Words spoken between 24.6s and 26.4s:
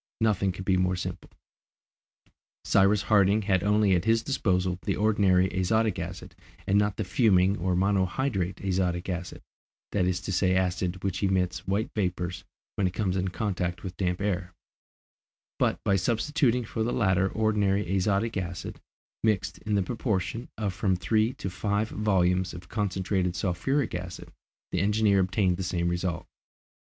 the engineer obtained the same result.